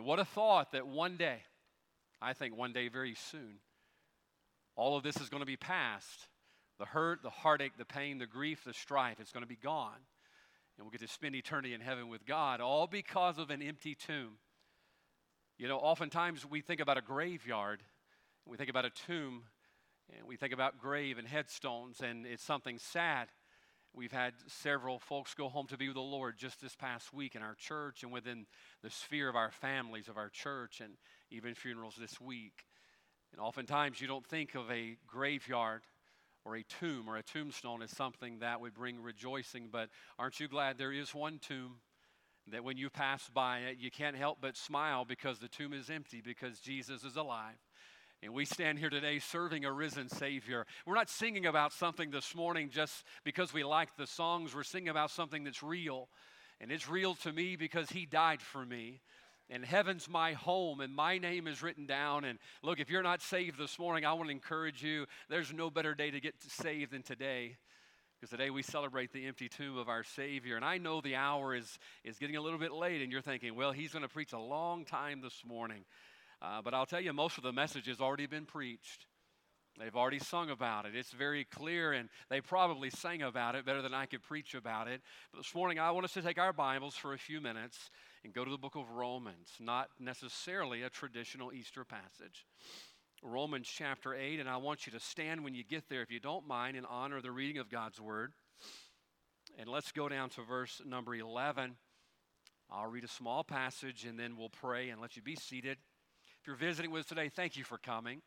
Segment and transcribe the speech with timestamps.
[0.00, 1.42] And what a thought that one day,
[2.22, 3.58] I think one day very soon,
[4.74, 6.26] all of this is going to be past.
[6.78, 9.98] The hurt, the heartache, the pain, the grief, the strife, it's going to be gone.
[10.78, 13.94] And we'll get to spend eternity in heaven with God, all because of an empty
[13.94, 14.38] tomb.
[15.58, 17.82] You know, oftentimes we think about a graveyard,
[18.46, 19.42] we think about a tomb,
[20.16, 23.28] and we think about grave and headstones, and it's something sad.
[23.92, 27.34] We've had several folks go home to be with the Lord just this past week
[27.34, 28.46] in our church and within
[28.82, 30.94] the sphere of our families, of our church, and
[31.30, 32.66] even funerals this week.
[33.32, 35.82] And oftentimes you don't think of a graveyard
[36.44, 40.48] or a tomb or a tombstone as something that would bring rejoicing, but aren't you
[40.48, 41.76] glad there is one tomb
[42.50, 45.90] that when you pass by it, you can't help but smile because the tomb is
[45.90, 47.58] empty, because Jesus is alive.
[48.22, 50.66] And we stand here today serving a risen Savior.
[50.84, 54.54] We're not singing about something this morning just because we like the songs.
[54.54, 56.08] We're singing about something that's real.
[56.60, 59.00] And it's real to me because He died for me.
[59.48, 62.24] And heaven's my home, and my name is written down.
[62.24, 65.70] And look, if you're not saved this morning, I want to encourage you there's no
[65.70, 67.56] better day to get saved than today.
[68.20, 70.56] Because today we celebrate the empty tomb of our Savior.
[70.56, 73.56] And I know the hour is, is getting a little bit late, and you're thinking,
[73.56, 75.84] well, he's going to preach a long time this morning.
[76.42, 79.06] Uh, but I'll tell you, most of the message has already been preached.
[79.78, 80.94] They've already sung about it.
[80.94, 84.88] It's very clear, and they probably sang about it better than I could preach about
[84.88, 85.00] it.
[85.32, 87.90] But this morning, I want us to take our Bibles for a few minutes
[88.24, 92.46] and go to the book of Romans, not necessarily a traditional Easter passage.
[93.22, 96.20] Romans chapter 8, and I want you to stand when you get there, if you
[96.20, 98.32] don't mind, in honor of the reading of God's Word.
[99.58, 101.76] And let's go down to verse number 11.
[102.70, 105.76] I'll read a small passage and then we'll pray and let you be seated.
[106.40, 108.22] If you're visiting with us today, thank you for coming.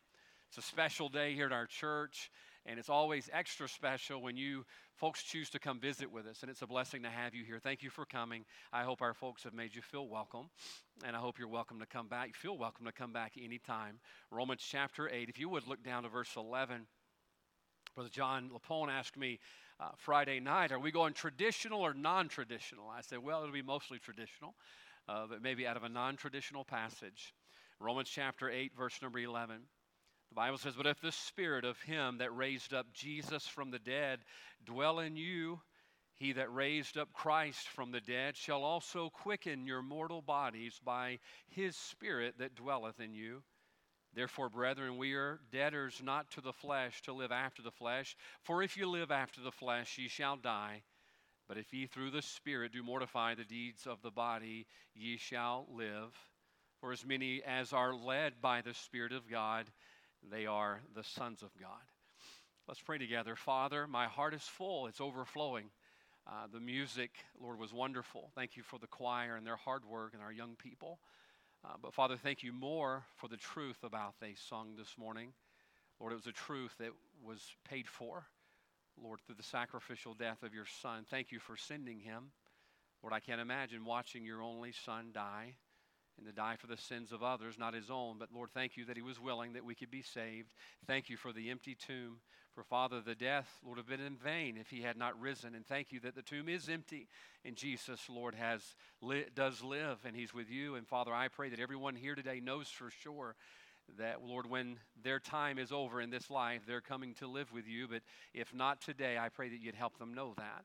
[0.48, 2.30] It's a special day here at our church,
[2.64, 6.48] and it's always extra special when you folks choose to come visit with us, and
[6.48, 7.58] it's a blessing to have you here.
[7.58, 8.44] Thank you for coming.
[8.72, 10.48] I hope our folks have made you feel welcome,
[11.04, 12.28] and I hope you're welcome to come back.
[12.28, 13.98] You feel welcome to come back anytime.
[14.30, 16.86] Romans chapter 8, if you would look down to verse 11.
[17.96, 19.40] Brother John Lapone asked me
[19.80, 22.88] uh, Friday night, are we going traditional or non traditional?
[22.88, 24.54] I said, well, it'll be mostly traditional,
[25.08, 27.34] uh, but maybe out of a non traditional passage.
[27.80, 29.56] Romans chapter 8, verse number 11.
[30.30, 33.78] The Bible says, But if the spirit of him that raised up Jesus from the
[33.78, 34.20] dead
[34.64, 35.60] dwell in you,
[36.16, 41.18] he that raised up Christ from the dead shall also quicken your mortal bodies by
[41.48, 43.42] his spirit that dwelleth in you.
[44.14, 48.16] Therefore, brethren, we are debtors not to the flesh to live after the flesh.
[48.42, 50.84] For if you live after the flesh, ye shall die.
[51.48, 55.66] But if ye through the Spirit do mortify the deeds of the body, ye shall
[55.68, 56.16] live.
[56.84, 59.70] For as many as are led by the Spirit of God,
[60.30, 61.80] they are the sons of God.
[62.68, 63.36] Let's pray together.
[63.36, 65.70] Father, my heart is full, it's overflowing.
[66.26, 68.30] Uh, the music, Lord, was wonderful.
[68.34, 70.98] Thank you for the choir and their hard work and our young people.
[71.64, 75.32] Uh, but Father, thank you more for the truth about they sung this morning.
[75.98, 76.90] Lord, it was a truth that
[77.24, 78.26] was paid for,
[79.02, 81.06] Lord, through the sacrificial death of your Son.
[81.08, 82.24] Thank you for sending him.
[83.02, 85.54] Lord, I can't imagine watching your only Son die
[86.16, 88.16] and to die for the sins of others, not his own.
[88.18, 90.48] But Lord, thank you that he was willing that we could be saved.
[90.86, 92.18] Thank you for the empty tomb.
[92.54, 95.56] For Father, the death, Lord, have been in vain if he had not risen.
[95.56, 97.08] And thank you that the tomb is empty
[97.44, 98.62] and Jesus, Lord, has
[99.02, 100.76] li- does live and he's with you.
[100.76, 103.34] And Father, I pray that everyone here today knows for sure
[103.98, 107.66] that, Lord, when their time is over in this life, they're coming to live with
[107.66, 107.88] you.
[107.88, 110.64] But if not today, I pray that you'd help them know that.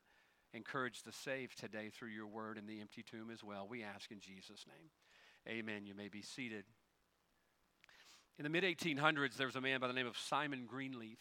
[0.52, 3.66] Encourage the saved today through your word in the empty tomb as well.
[3.68, 4.90] We ask in Jesus' name.
[5.48, 5.86] Amen.
[5.86, 6.64] You may be seated.
[8.38, 11.18] In the mid 1800s, there was a man by the name of Simon Greenleaf.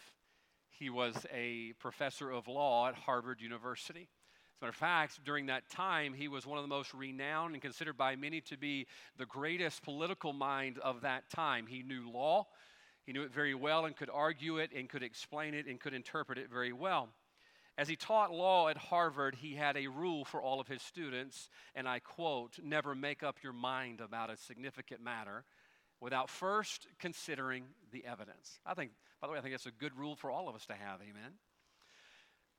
[0.69, 4.01] He was a professor of law at Harvard University.
[4.01, 7.53] As a matter of fact, during that time, he was one of the most renowned
[7.53, 8.87] and considered by many to be
[9.17, 11.65] the greatest political mind of that time.
[11.65, 12.47] He knew law,
[13.05, 15.93] he knew it very well, and could argue it, and could explain it, and could
[15.93, 17.09] interpret it very well.
[17.79, 21.49] As he taught law at Harvard, he had a rule for all of his students,
[21.73, 25.45] and I quote, never make up your mind about a significant matter
[26.01, 27.63] without first considering
[27.93, 28.59] the evidence.
[28.65, 30.65] I think, by the way, I think that's a good rule for all of us
[30.65, 31.35] to have, amen.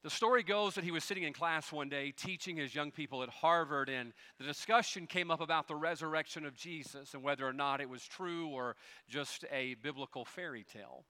[0.03, 3.23] The story goes that he was sitting in class one day teaching his young people
[3.23, 7.53] at Harvard, and the discussion came up about the resurrection of Jesus and whether or
[7.53, 8.75] not it was true or
[9.06, 11.05] just a biblical fairy tale.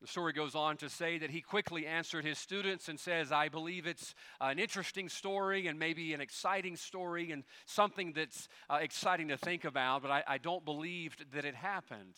[0.00, 3.50] The story goes on to say that he quickly answered his students and says, I
[3.50, 9.28] believe it's an interesting story and maybe an exciting story and something that's uh, exciting
[9.28, 12.14] to think about, but I, I don't believe that it happened.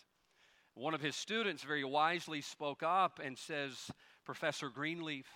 [0.74, 3.90] One of his students very wisely spoke up and says,
[4.24, 5.26] Professor Greenleaf,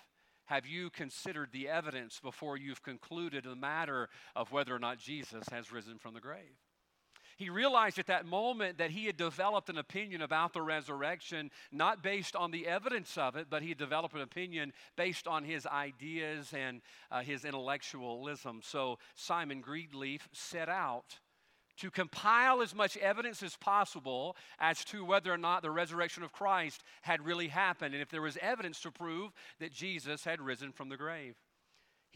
[0.45, 5.49] have you considered the evidence before you've concluded the matter of whether or not Jesus
[5.51, 6.57] has risen from the grave?
[7.37, 12.03] He realized at that moment that he had developed an opinion about the resurrection, not
[12.03, 15.67] based on the evidence of it, but he had developed an opinion based on his
[15.67, 16.81] ideas and
[17.11, 18.61] uh, his intellectualism.
[18.63, 21.19] So Simon Greenleaf set out
[21.77, 26.33] to compile as much evidence as possible as to whether or not the resurrection of
[26.33, 30.73] Christ had really happened, and if there was evidence to prove that Jesus had risen
[30.73, 31.35] from the grave.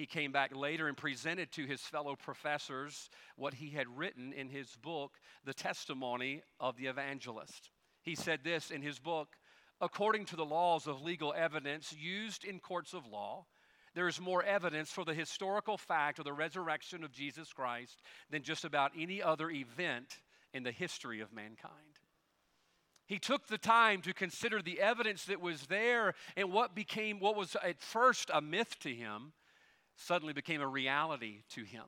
[0.00, 4.48] He came back later and presented to his fellow professors what he had written in
[4.48, 5.12] his book,
[5.44, 7.68] The Testimony of the Evangelist.
[8.00, 9.36] He said this in his book
[9.78, 13.44] According to the laws of legal evidence used in courts of law,
[13.94, 18.00] there is more evidence for the historical fact of the resurrection of Jesus Christ
[18.30, 20.20] than just about any other event
[20.54, 22.00] in the history of mankind.
[23.06, 27.36] He took the time to consider the evidence that was there and what became what
[27.36, 29.34] was at first a myth to him
[30.00, 31.84] suddenly became a reality to him.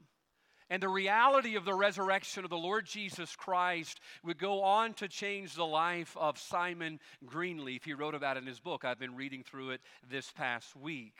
[0.70, 5.08] And the reality of the resurrection of the Lord Jesus Christ would go on to
[5.08, 7.84] change the life of Simon Greenleaf.
[7.84, 8.82] He wrote about it in his book.
[8.82, 11.12] I've been reading through it this past week.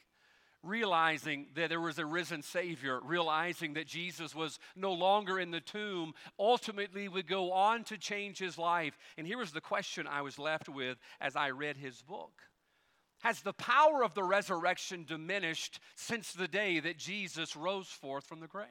[0.63, 5.61] Realizing that there was a risen Savior, realizing that Jesus was no longer in the
[5.61, 8.97] tomb, ultimately would go on to change his life.
[9.19, 12.41] And here was the question I was left with as I read his book
[13.23, 18.41] has the power of the resurrection diminished since the day that Jesus rose forth from
[18.41, 18.67] the grave?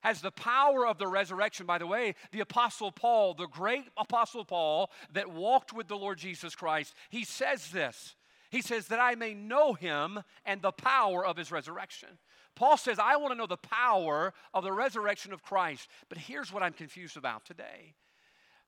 [0.00, 4.44] Has the power of the resurrection, by the way, the Apostle Paul, the great Apostle
[4.44, 8.14] Paul that walked with the Lord Jesus Christ, he says this.
[8.50, 12.10] He says, That I may know him and the power of his resurrection.
[12.54, 15.88] Paul says, I want to know the power of the resurrection of Christ.
[16.08, 17.94] But here's what I'm confused about today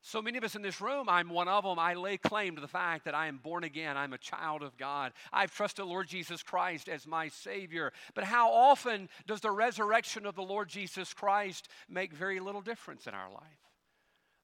[0.07, 1.81] so many of us in this room, I'm one of them.
[1.81, 3.97] I lay claim to the fact that I am born again.
[3.97, 5.13] I'm a child of God.
[5.33, 7.93] I've trusted Lord Jesus Christ as my Savior.
[8.15, 13.09] But how often does the resurrection of the Lord Jesus Christ make very little difference
[13.09, 13.43] in our life?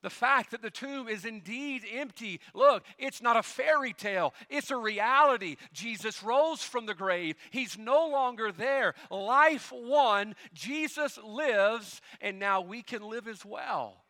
[0.03, 2.41] The fact that the tomb is indeed empty.
[2.55, 5.59] Look, it's not a fairy tale, it's a reality.
[5.73, 8.95] Jesus rose from the grave, He's no longer there.
[9.13, 14.02] Life won, Jesus lives, and now we can live as well.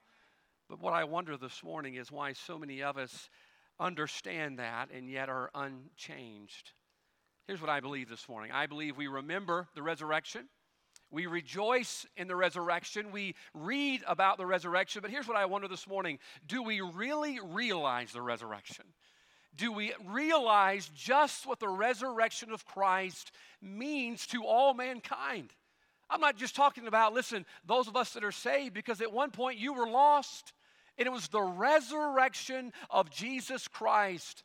[0.72, 3.28] But what I wonder this morning is why so many of us
[3.78, 6.72] understand that and yet are unchanged.
[7.46, 10.48] Here's what I believe this morning I believe we remember the resurrection.
[11.10, 13.12] We rejoice in the resurrection.
[13.12, 15.02] We read about the resurrection.
[15.02, 18.86] But here's what I wonder this morning Do we really realize the resurrection?
[19.54, 23.30] Do we realize just what the resurrection of Christ
[23.60, 25.50] means to all mankind?
[26.08, 29.32] I'm not just talking about, listen, those of us that are saved, because at one
[29.32, 30.54] point you were lost.
[31.02, 34.44] And it was the resurrection of Jesus Christ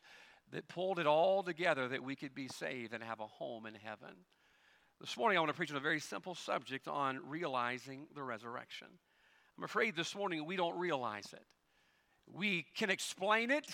[0.52, 3.76] that pulled it all together that we could be saved and have a home in
[3.76, 4.16] heaven.
[5.00, 8.88] This morning, I want to preach on a very simple subject on realizing the resurrection.
[9.56, 11.46] I'm afraid this morning we don't realize it.
[12.26, 13.68] We can explain it,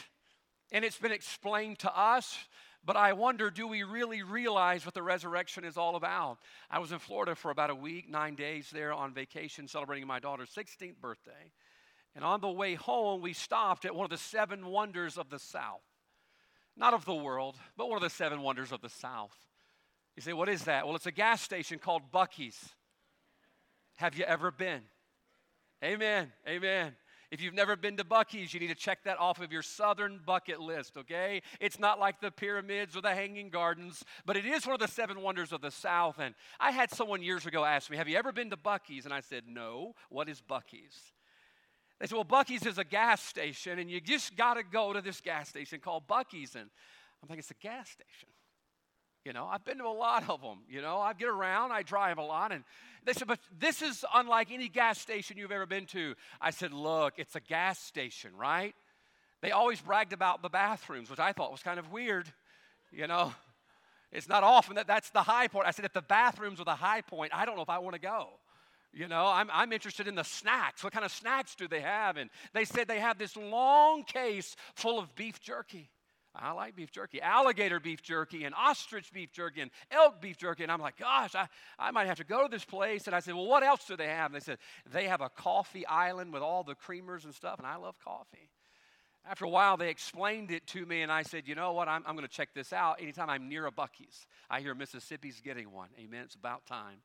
[0.74, 2.38] and it's been explained to us,
[2.84, 6.40] but I wonder do we really realize what the resurrection is all about?
[6.70, 10.20] I was in Florida for about a week, nine days there on vacation, celebrating my
[10.20, 11.54] daughter's 16th birthday.
[12.16, 15.40] And on the way home, we stopped at one of the seven wonders of the
[15.40, 15.82] South.
[16.76, 19.36] Not of the world, but one of the seven wonders of the South.
[20.16, 20.86] You say, what is that?
[20.86, 22.70] Well, it's a gas station called Buc-ee's.
[23.96, 24.82] Have you ever been?
[25.84, 26.32] Amen.
[26.48, 26.96] Amen.
[27.32, 30.20] If you've never been to Buc-ee's, you need to check that off of your southern
[30.24, 31.42] bucket list, okay?
[31.60, 34.88] It's not like the pyramids or the hanging gardens, but it is one of the
[34.88, 36.20] seven wonders of the South.
[36.20, 39.06] And I had someone years ago ask me, Have you ever been to Buc-ee's?
[39.06, 39.96] And I said, No.
[40.10, 41.12] What is Buc-ee's?
[42.00, 45.02] They said, Well, Buc-ee's is a gas station, and you just got to go to
[45.02, 46.56] this gas station called Buc-ee's.
[46.56, 46.70] And
[47.22, 48.30] I'm thinking, It's a gas station.
[49.26, 50.60] You know, I've been to a lot of them.
[50.70, 52.52] You know, I get around, I drive a lot.
[52.52, 52.64] And
[53.06, 56.16] they said, But this is unlike any gas station you've ever been to.
[56.42, 58.76] I said, Look, it's a gas station, right?
[59.42, 62.32] They always bragged about the bathrooms, which I thought was kind of weird.
[62.92, 63.34] You know,
[64.12, 65.68] it's not often that that's the high point.
[65.68, 67.94] I said, If the bathrooms are the high point, I don't know if I want
[67.96, 68.30] to go.
[68.94, 70.84] You know, I'm, I'm interested in the snacks.
[70.84, 72.16] What kind of snacks do they have?
[72.18, 75.90] And they said they have this long case full of beef jerky.
[76.36, 80.64] I like beef jerky, alligator beef jerky, and ostrich beef jerky, and elk beef jerky.
[80.64, 81.48] And I'm like, gosh, I,
[81.78, 83.06] I might have to go to this place.
[83.06, 84.28] And I said, well, what else do they have?
[84.28, 84.58] And they said,
[84.92, 88.50] they have a coffee island with all the creamers and stuff, and I love coffee.
[89.30, 91.88] After a while, they explained it to me, and I said, you know what?
[91.88, 94.26] I'm, I'm going to check this out anytime I'm near a Buc-ee's.
[94.50, 95.90] I hear Mississippi's getting one.
[96.00, 96.24] Amen.
[96.26, 96.98] It's about time.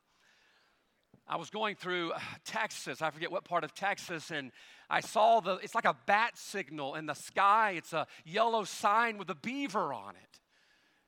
[1.29, 4.51] I was going through Texas, I forget what part of Texas, and
[4.89, 7.73] I saw the, it's like a bat signal in the sky.
[7.77, 10.39] It's a yellow sign with a beaver on it.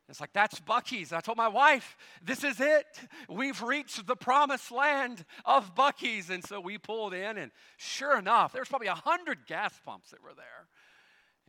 [0.07, 1.13] It's like, that's Buc-ee's.
[1.13, 2.85] I told my wife, this is it.
[3.29, 6.29] We've reached the promised land of Buc-ee's.
[6.29, 10.11] And so we pulled in, and sure enough, there was probably a hundred gas pumps
[10.11, 10.67] that were there.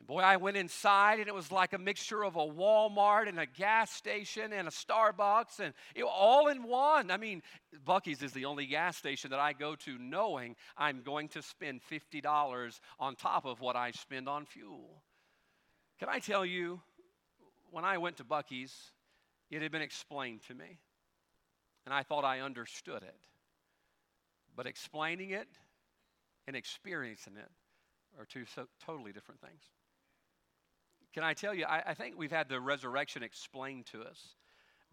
[0.02, 3.38] And boy, I went inside, and it was like a mixture of a Walmart and
[3.38, 7.12] a gas station and a Starbucks, and it, all in one.
[7.12, 7.40] I mean,
[7.86, 11.82] Buc-ee's is the only gas station that I go to knowing I'm going to spend
[11.88, 15.04] $50 on top of what I spend on fuel.
[16.00, 16.80] Can I tell you,
[17.70, 18.74] when I went to Buc-ee's,
[19.52, 20.80] it had been explained to me,
[21.84, 23.20] and I thought I understood it.
[24.56, 25.46] But explaining it
[26.48, 27.50] and experiencing it
[28.18, 29.62] are two so totally different things.
[31.14, 34.18] Can I tell you, I, I think we've had the resurrection explained to us,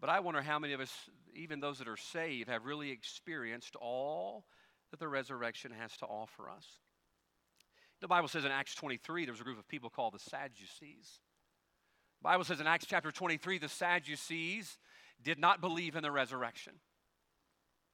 [0.00, 0.92] but I wonder how many of us,
[1.34, 4.44] even those that are saved, have really experienced all
[4.90, 6.66] that the resurrection has to offer us.
[8.00, 11.20] The Bible says in Acts 23, there was a group of people called the Sadducees.
[12.22, 14.78] Bible says in Acts chapter 23, the Sadducees
[15.22, 16.74] did not believe in the resurrection.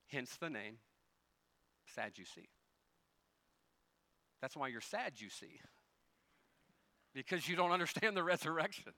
[0.09, 0.79] Hence the name
[1.95, 2.49] Sadducee.
[4.41, 5.61] That's why you're sad, you see,
[7.17, 8.93] because you don't understand the resurrection.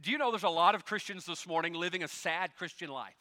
[0.00, 3.14] Do you know there's a lot of Christians this morning living a sad Christian life?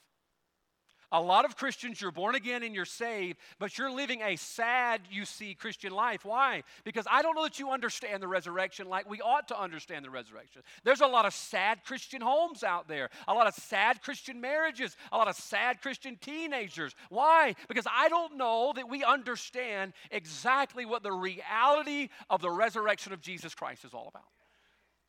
[1.13, 5.01] A lot of Christians, you're born again and you're saved, but you're living a sad,
[5.09, 6.23] you see, Christian life.
[6.23, 6.63] Why?
[6.85, 10.09] Because I don't know that you understand the resurrection like we ought to understand the
[10.09, 10.61] resurrection.
[10.85, 14.95] There's a lot of sad Christian homes out there, a lot of sad Christian marriages,
[15.11, 16.95] a lot of sad Christian teenagers.
[17.09, 17.55] Why?
[17.67, 23.19] Because I don't know that we understand exactly what the reality of the resurrection of
[23.19, 24.23] Jesus Christ is all about.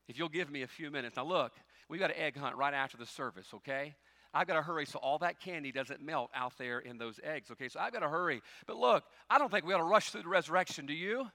[0.09, 1.17] If you'll give me a few minutes.
[1.17, 1.53] Now, look,
[1.89, 3.95] we've got an egg hunt right after the service, okay?
[4.35, 7.51] I've got to hurry so all that candy doesn't melt out there in those eggs.
[7.51, 8.43] Okay, so I've got to hurry.
[8.67, 11.27] But look, I don't think we ought to rush through the resurrection, do you?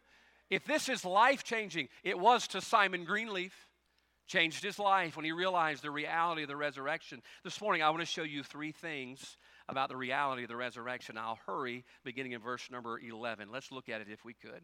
[0.50, 3.54] If this is life changing, it was to Simon Greenleaf.
[4.25, 7.22] Changed his life when he realized the reality of the resurrection.
[7.46, 9.38] This morning, I want to show you three things
[9.70, 11.18] about the reality of the resurrection.
[11.18, 13.50] I'll hurry, beginning in verse number 11.
[13.54, 14.62] Let's look at it if we could.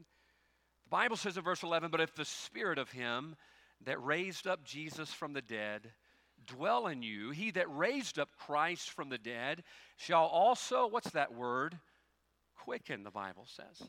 [0.83, 3.37] The Bible says in verse 11, But if the spirit of him
[3.85, 5.91] that raised up Jesus from the dead
[6.45, 9.63] dwell in you, he that raised up Christ from the dead
[9.97, 11.77] shall also, what's that word?
[12.55, 13.87] Quicken, the Bible says.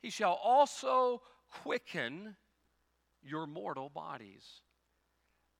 [0.00, 1.22] He shall also
[1.62, 2.36] quicken
[3.22, 4.44] your mortal bodies.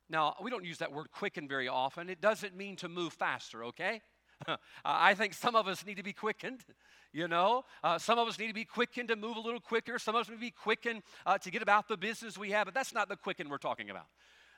[0.09, 2.11] Now, we don't use that word quicken very often.
[2.11, 4.03] It doesn't mean to move faster, okay?
[4.85, 6.65] I think some of us need to be quickened,
[7.13, 7.65] you know.
[7.83, 9.99] Uh, some of us need to be quickened to move a little quicker.
[9.99, 12.67] Some of us need to be quickened uh, to get about the business we have,
[12.67, 14.07] but that's not the quicken we're talking about.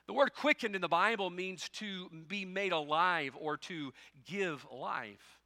[0.07, 3.91] The word quickened in the Bible means to be made alive or to
[4.25, 5.39] give life.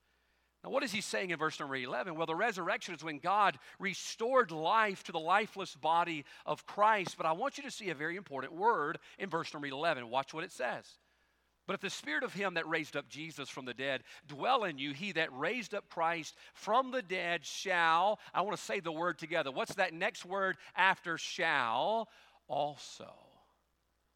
[0.64, 2.16] Now, what is he saying in verse number 11?
[2.16, 7.16] Well, the resurrection is when God restored life to the lifeless body of Christ.
[7.16, 10.10] But I want you to see a very important word in verse number 11.
[10.10, 10.86] Watch what it says.
[11.66, 14.78] But if the spirit of him that raised up Jesus from the dead dwell in
[14.78, 18.92] you, he that raised up Christ from the dead shall, I want to say the
[18.92, 19.52] word together.
[19.52, 22.10] What's that next word after shall?
[22.48, 23.29] Also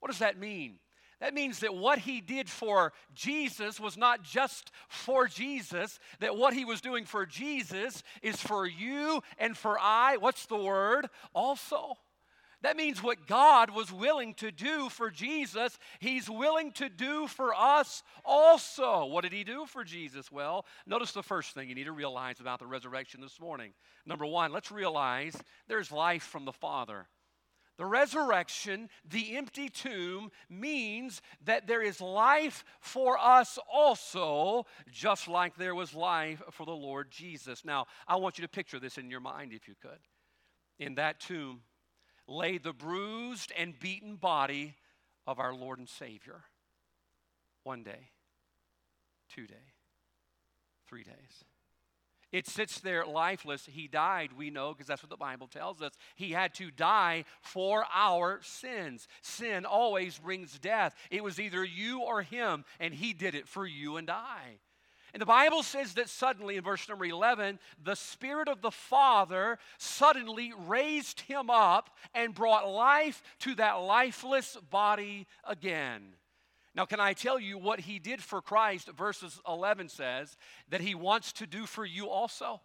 [0.04, 0.80] what does that mean?
[1.22, 6.54] That means that what he did for Jesus was not just for Jesus, that what
[6.54, 10.18] he was doing for Jesus is for you and for I.
[10.18, 11.08] What's the word?
[11.34, 11.94] Also.
[12.64, 17.54] That means what God was willing to do for Jesus, He's willing to do for
[17.54, 19.06] us also.
[19.06, 20.30] What did He do for Jesus?
[20.34, 23.72] Well, notice the first thing you need to realize about the resurrection this morning.
[24.06, 25.36] Number one, let's realize
[25.70, 27.08] there's life from the Father.
[27.78, 35.56] The resurrection, the empty tomb, means that there is life for us also, just like
[35.56, 37.66] there was life for the Lord Jesus.
[37.66, 40.00] Now, I want you to picture this in your mind, if you could.
[40.78, 41.62] In that tomb
[42.28, 44.76] lay the bruised and beaten body
[45.26, 46.44] of our Lord and Savior.
[47.64, 48.10] One day,
[49.34, 49.58] two days,
[50.88, 51.44] three days.
[52.34, 53.70] It sits there lifeless.
[53.72, 55.94] He died, we know, because that's what the Bible tells us.
[56.16, 59.08] He had to die for our sins.
[59.22, 60.96] Sin always brings death.
[61.12, 64.58] It was either you or him, and he did it for you and I.
[65.14, 69.60] And the Bible says that suddenly, in verse number 11, the Spirit of the Father
[69.78, 76.02] suddenly raised him up and brought life to that lifeless body again.
[76.76, 78.90] Now, can I tell you what he did for Christ?
[78.98, 80.36] Verses 11 says
[80.70, 82.62] that he wants to do for you also.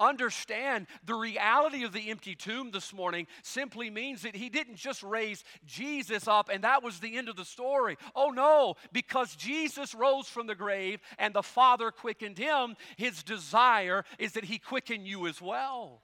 [0.00, 5.04] Understand the reality of the empty tomb this morning simply means that he didn't just
[5.04, 7.96] raise Jesus up and that was the end of the story.
[8.16, 14.04] Oh no, because Jesus rose from the grave and the Father quickened him, his desire
[14.18, 16.02] is that he quicken you as well.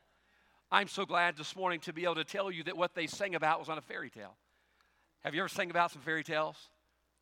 [0.71, 3.35] I'm so glad this morning to be able to tell you that what they sang
[3.35, 4.37] about was not a fairy tale.
[5.25, 6.69] Have you ever sang about some fairy tales?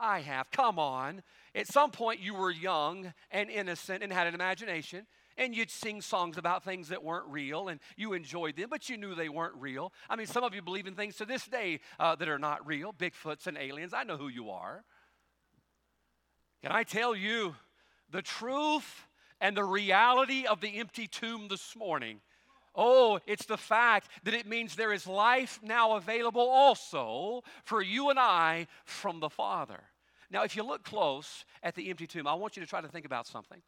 [0.00, 0.50] I have.
[0.50, 1.22] Come on.
[1.54, 6.00] At some point, you were young and innocent and had an imagination, and you'd sing
[6.00, 9.56] songs about things that weren't real, and you enjoyed them, but you knew they weren't
[9.56, 9.92] real.
[10.08, 12.66] I mean, some of you believe in things to this day uh, that are not
[12.66, 13.92] real Bigfoots and aliens.
[13.94, 14.84] I know who you are.
[16.62, 17.54] Can I tell you
[18.10, 19.06] the truth
[19.40, 22.20] and the reality of the empty tomb this morning?
[22.80, 28.08] Oh, it's the fact that it means there is life now available also for you
[28.08, 29.80] and I from the Father.
[30.30, 32.86] Now, if you look close at the empty tomb, I want you to try to
[32.86, 33.60] think about something.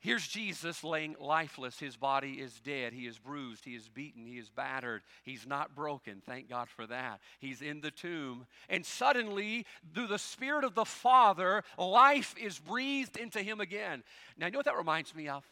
[0.00, 1.78] Here's Jesus laying lifeless.
[1.78, 2.92] His body is dead.
[2.92, 3.64] He is bruised.
[3.64, 4.26] He is beaten.
[4.26, 5.00] He is battered.
[5.22, 6.20] He's not broken.
[6.26, 7.20] Thank God for that.
[7.38, 8.46] He's in the tomb.
[8.68, 14.02] And suddenly, through the Spirit of the Father, life is breathed into him again.
[14.36, 15.44] Now, you know what that reminds me of?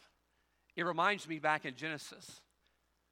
[0.75, 2.41] It reminds me back in Genesis.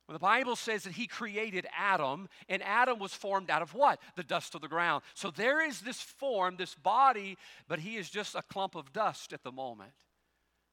[0.08, 4.00] When the Bible says that he created Adam, and Adam was formed out of what?
[4.16, 5.04] The dust of the ground.
[5.14, 7.38] So there is this form, this body,
[7.68, 9.92] but he is just a clump of dust at the moment.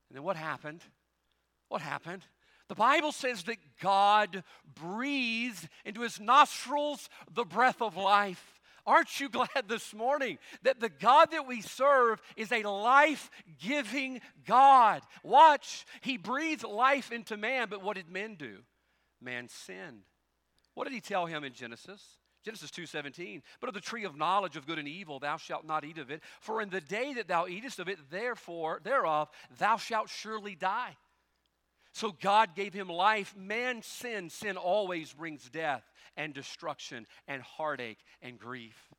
[0.09, 0.83] And then what happened?
[1.69, 2.23] What happened?
[2.69, 4.45] The Bible says that God
[4.81, 8.61] breathed into his nostrils the breath of life.
[8.87, 14.21] Aren't you glad this morning that the God that we serve is a life giving
[14.47, 15.03] God?
[15.25, 18.59] Watch, he breathed life into man, but what did men do?
[19.21, 20.03] Man sinned.
[20.75, 22.19] What did he tell him in Genesis?
[22.45, 23.43] Genesis 2:17.
[23.61, 26.11] But of the tree of knowledge of good and evil thou shalt not eat of
[26.11, 30.55] it, for in the day that thou eatest of it, therefore thereof thou shalt surely
[30.55, 30.97] die.
[31.93, 33.37] So God gave him life.
[33.37, 34.33] Man sinned.
[34.33, 35.85] Sin always brings death
[36.17, 38.93] and destruction and heartache and grief.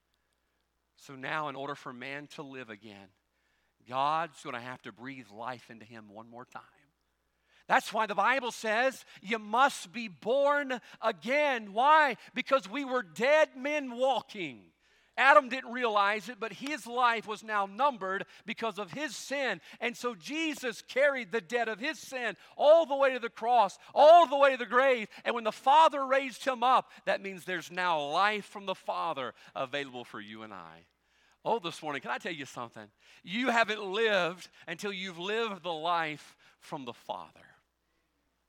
[0.96, 3.10] So now, in order for man to live again,
[3.88, 6.62] God's going to have to breathe life into him one more time.
[7.68, 11.74] That's why the Bible says you must be born again.
[11.74, 12.18] Why?
[12.34, 14.62] Because we were dead men walking.
[15.18, 19.62] Adam didn't realize it, but his life was now numbered because of his sin.
[19.80, 23.78] And so Jesus carried the debt of his sin all the way to the cross,
[23.94, 25.08] all the way to the grave.
[25.24, 29.34] And when the Father raised him up, that means there's now life from the Father
[29.56, 30.86] available for you and I.
[31.46, 32.88] Oh, this morning, can I tell you something?
[33.24, 37.55] You haven't lived until you've lived the life from the Father.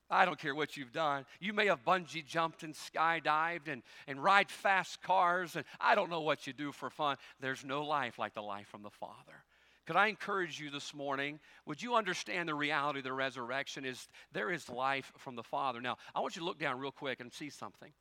[0.09, 1.25] I don't care what you've done.
[1.39, 6.09] You may have bungee jumped and skydived and, and ride fast cars, and I don't
[6.09, 7.17] know what you do for fun.
[7.41, 9.43] There's no life like the life from the Father.
[9.85, 11.39] Could I encourage you this morning?
[11.65, 15.81] Would you understand the reality of the resurrection is there is life from the Father?
[15.81, 17.91] Now, I want you to look down real quick and see something.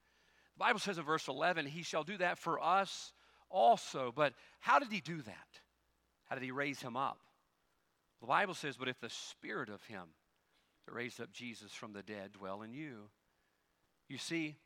[0.56, 3.12] The Bible says in verse 11, He shall do that for us
[3.50, 4.12] also.
[4.14, 5.60] But how did He do that?
[6.24, 7.18] How did He raise Him up?
[8.20, 10.06] The Bible says, But if the Spirit of Him
[10.86, 13.10] that raised up Jesus from the dead dwell in you.
[14.08, 14.56] You see,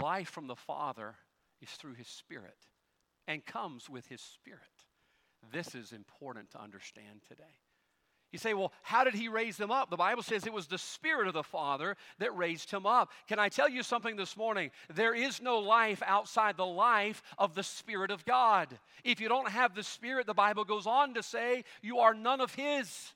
[0.00, 1.14] life from the Father
[1.60, 2.66] is through His Spirit
[3.26, 4.60] and comes with His Spirit.
[5.52, 7.58] This is important to understand today.
[8.32, 9.90] You say, well, how did he raise them up?
[9.90, 13.10] The Bible says it was the Spirit of the Father that raised him up.
[13.26, 14.70] Can I tell you something this morning?
[14.94, 18.78] There is no life outside the life of the Spirit of God.
[19.02, 22.40] If you don't have the Spirit, the Bible goes on to say, you are none
[22.40, 23.14] of His.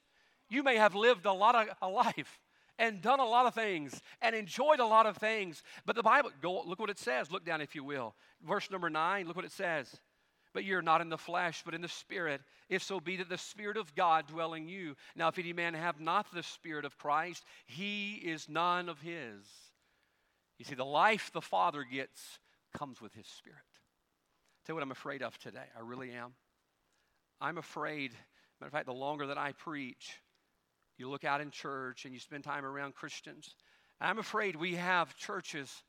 [0.48, 2.40] You may have lived a lot of a life,
[2.78, 5.62] and done a lot of things and enjoyed a lot of things.
[5.86, 7.30] But the Bible, go look what it says.
[7.30, 8.14] Look down if you will.
[8.46, 10.00] Verse number nine, look what it says.
[10.52, 13.38] But you're not in the flesh, but in the spirit, if so be that the
[13.38, 14.94] spirit of God dwell in you.
[15.16, 19.44] Now, if any man have not the spirit of Christ, he is none of his.
[20.58, 22.38] You see, the life the Father gets
[22.72, 23.58] comes with his spirit.
[24.64, 25.66] Tell you what I'm afraid of today.
[25.76, 26.34] I really am.
[27.40, 28.12] I'm afraid,
[28.60, 30.20] matter of fact, the longer that I preach,
[30.96, 33.54] you look out in church and you spend time around Christians.
[34.00, 35.82] I'm afraid we have churches,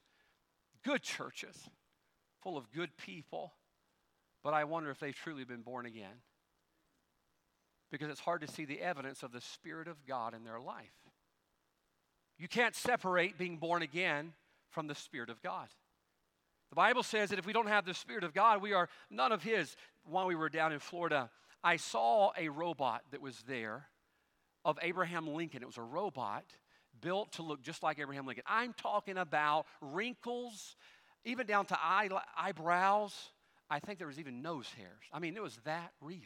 [0.83, 1.69] good churches,
[2.41, 3.53] full of good people,
[4.43, 6.21] but I wonder if they've truly been born again.
[7.91, 10.93] Because it's hard to see the evidence of the Spirit of God in their life.
[12.37, 14.33] You can't separate being born again
[14.69, 15.67] from the Spirit of God.
[16.69, 19.31] The Bible says that if we don't have the Spirit of God, we are none
[19.31, 19.75] of His.
[20.03, 21.29] While we were down in Florida,
[21.63, 23.87] I saw a robot that was there
[24.65, 25.61] of Abraham Lincoln.
[25.61, 26.43] It was a robot
[26.99, 28.43] built to look just like Abraham Lincoln.
[28.47, 30.75] I'm talking about wrinkles,
[31.23, 33.13] even down to eye, eyebrows.
[33.69, 35.03] I think there was even nose hairs.
[35.13, 36.19] I mean, it was that real.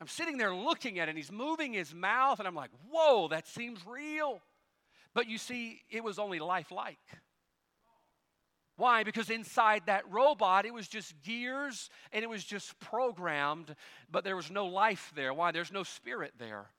[0.00, 3.28] I'm sitting there looking at it, and he's moving his mouth, and I'm like, whoa,
[3.28, 4.40] that seems real.
[5.12, 6.98] But you see, it was only lifelike.
[8.76, 9.04] Why?
[9.04, 13.74] Because inside that robot, it was just gears and it was just programmed,
[14.10, 15.34] but there was no life there.
[15.34, 15.52] Why?
[15.52, 16.70] There's no spirit there.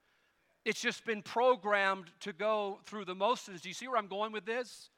[0.64, 3.62] It's just been programmed to go through the motions.
[3.62, 4.90] Do you see where I'm going with this?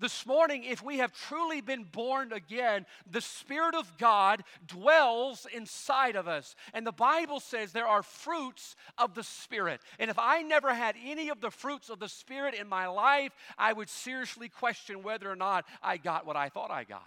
[0.00, 6.16] This morning, if we have truly been born again, the Spirit of God dwells inside
[6.16, 6.56] of us.
[6.72, 9.80] And the Bible says there are fruits of the Spirit.
[10.00, 13.32] And if I never had any of the fruits of the Spirit in my life,
[13.56, 17.02] I would seriously question whether or not I got what I thought I got.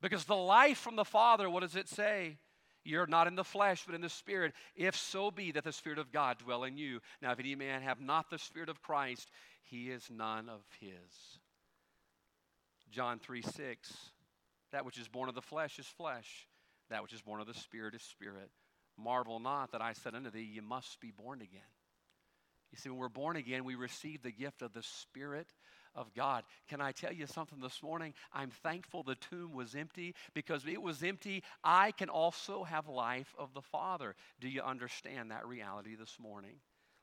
[0.00, 2.38] Because the life from the Father, what does it say?
[2.88, 5.98] You're not in the flesh, but in the Spirit, if so be that the Spirit
[5.98, 7.00] of God dwell in you.
[7.20, 9.30] Now, if any man have not the Spirit of Christ,
[9.62, 11.38] he is none of his.
[12.90, 13.92] John 3 6.
[14.72, 16.48] That which is born of the flesh is flesh,
[16.88, 18.50] that which is born of the Spirit is spirit.
[18.96, 21.60] Marvel not that I said unto thee, You must be born again.
[22.72, 25.48] You see, when we're born again, we receive the gift of the Spirit
[25.98, 26.44] of God.
[26.68, 28.14] Can I tell you something this morning?
[28.32, 31.42] I'm thankful the tomb was empty because it was empty.
[31.64, 34.14] I can also have life of the Father.
[34.40, 36.56] Do you understand that reality this morning?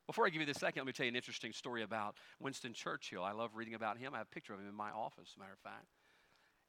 [0.07, 2.73] Before I give you the second, let me tell you an interesting story about Winston
[2.73, 3.23] Churchill.
[3.23, 4.13] I love reading about him.
[4.13, 5.87] I have a picture of him in my office, matter of fact.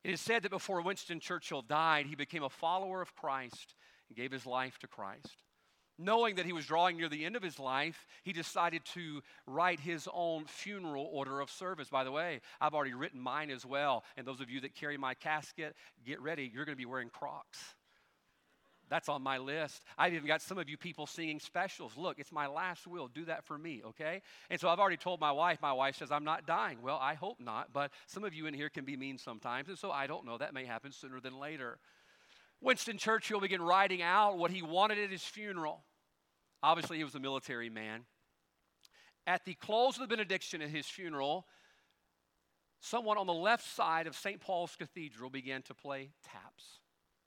[0.02, 3.74] It is said that before Winston Churchill died, he became a follower of Christ
[4.08, 5.42] and gave his life to Christ.
[5.98, 9.80] Knowing that he was drawing near the end of his life, he decided to write
[9.80, 11.88] his own funeral order of service.
[11.88, 14.04] By the way, I've already written mine as well.
[14.16, 16.50] And those of you that carry my casket, get ready.
[16.52, 17.58] You're going to be wearing Crocs.
[18.88, 19.82] That's on my list.
[19.98, 21.96] I've even got some of you people singing specials.
[21.96, 23.08] Look, it's my last will.
[23.08, 24.22] Do that for me, okay?
[24.48, 25.58] And so I've already told my wife.
[25.60, 26.78] My wife says, I'm not dying.
[26.82, 29.68] Well, I hope not, but some of you in here can be mean sometimes.
[29.68, 30.38] And so I don't know.
[30.38, 31.78] That may happen sooner than later.
[32.60, 35.84] Winston Churchill began writing out what he wanted at his funeral.
[36.62, 38.02] Obviously, he was a military man.
[39.26, 41.46] At the close of the benediction at his funeral,
[42.80, 44.40] someone on the left side of St.
[44.40, 46.80] Paul's Cathedral began to play taps.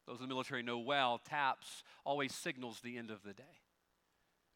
[0.08, 3.44] Those in the military know well, taps always signals the end of the day.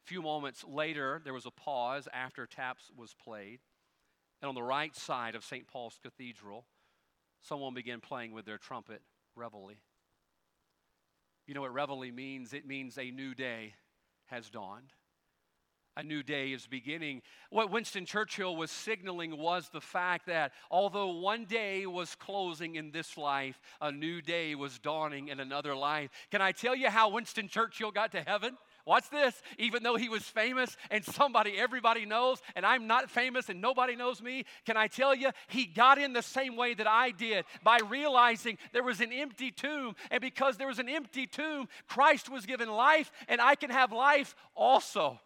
[0.03, 3.59] A few moments later, there was a pause after taps was played.
[4.41, 5.67] And on the right side of St.
[5.67, 6.65] Paul's Cathedral,
[7.41, 9.01] someone began playing with their trumpet,
[9.35, 9.75] reveille.
[11.47, 12.53] You know what reveille means?
[12.53, 13.73] It means a new day
[14.27, 14.93] has dawned.
[15.95, 17.21] A new day is beginning.
[17.51, 22.89] What Winston Churchill was signaling was the fact that although one day was closing in
[22.89, 26.09] this life, a new day was dawning in another life.
[26.31, 28.57] Can I tell you how Winston Churchill got to heaven?
[28.85, 29.41] Watch this.
[29.57, 33.95] Even though he was famous and somebody everybody knows, and I'm not famous and nobody
[33.95, 37.45] knows me, can I tell you, he got in the same way that I did
[37.63, 39.95] by realizing there was an empty tomb.
[40.11, 43.91] And because there was an empty tomb, Christ was given life, and I can have
[43.91, 45.19] life also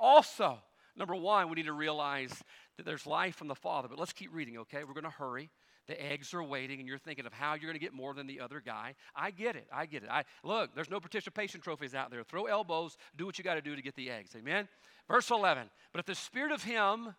[0.00, 0.58] also,
[0.96, 2.32] number one, we need to realize
[2.80, 3.88] that there's life from the Father.
[3.88, 4.84] But let's keep reading, okay?
[4.84, 5.50] We're going to hurry.
[5.86, 8.26] The eggs are waiting, and you're thinking of how you're going to get more than
[8.26, 8.94] the other guy.
[9.14, 9.66] I get it.
[9.72, 10.08] I get it.
[10.10, 10.74] I look.
[10.74, 12.22] There's no participation trophies out there.
[12.22, 12.96] Throw elbows.
[13.16, 14.34] Do what you got to do to get the eggs.
[14.34, 14.66] Amen.
[15.08, 15.68] Verse 11.
[15.92, 17.14] But if the spirit of Him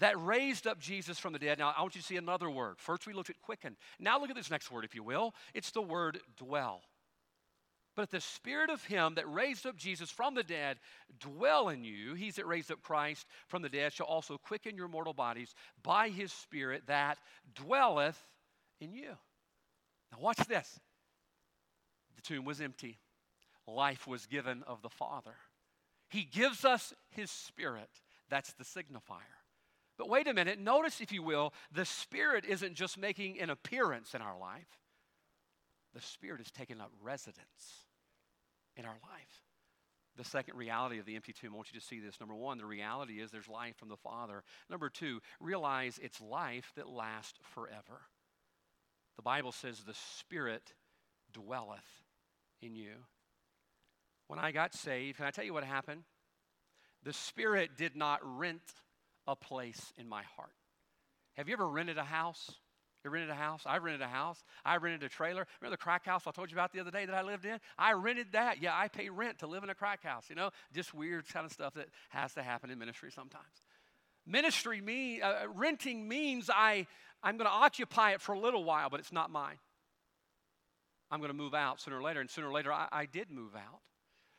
[0.00, 1.58] that raised up Jesus from the dead.
[1.58, 2.76] Now, I want you to see another word.
[2.78, 3.76] First, we looked at quicken.
[4.00, 5.34] Now, look at this next word, if you will.
[5.54, 6.82] It's the word dwell.
[7.94, 10.78] But if the spirit of him that raised up Jesus from the dead
[11.20, 14.88] dwell in you, he's that raised up Christ from the dead shall also quicken your
[14.88, 17.18] mortal bodies by his spirit that
[17.54, 18.20] dwelleth
[18.80, 19.16] in you.
[20.12, 20.80] Now watch this.
[22.16, 22.98] The tomb was empty.
[23.66, 25.36] Life was given of the Father.
[26.08, 27.90] He gives us his spirit.
[28.28, 29.40] That's the signifier.
[29.96, 34.14] But wait a minute, notice, if you will, the Spirit isn't just making an appearance
[34.14, 34.66] in our life,
[35.94, 37.86] the Spirit is taking up residence
[38.76, 39.40] in our life.
[40.16, 42.20] The second reality of the empty tomb, I want you to see this.
[42.20, 44.44] Number one, the reality is there's life from the Father.
[44.70, 48.02] Number two, realize it's life that lasts forever.
[49.16, 50.72] The Bible says the Spirit
[51.32, 51.80] dwelleth
[52.60, 52.92] in you.
[54.28, 56.02] When I got saved, can I tell you what happened?
[57.02, 58.62] The Spirit did not rent
[59.26, 60.54] a place in my heart.
[61.34, 62.52] Have you ever rented a house?
[63.04, 63.62] You rented a house?
[63.66, 64.42] I rented a house.
[64.64, 65.46] I rented a trailer.
[65.60, 67.58] Remember the crack house I told you about the other day that I lived in?
[67.78, 68.62] I rented that.
[68.62, 70.24] Yeah, I pay rent to live in a crack house.
[70.30, 73.62] You know, just weird kind of stuff that has to happen in ministry sometimes.
[74.26, 76.86] Ministry mean uh, renting means I
[77.22, 79.56] I'm going to occupy it for a little while, but it's not mine.
[81.10, 83.30] I'm going to move out sooner or later, and sooner or later I, I did
[83.30, 83.80] move out.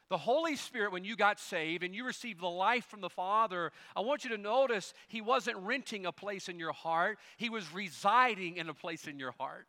[0.10, 3.72] The Holy Spirit, when you got saved and you received the life from the Father,
[3.96, 7.74] I want you to notice He wasn't renting a place in your heart, He was
[7.74, 9.68] residing in a place in your heart.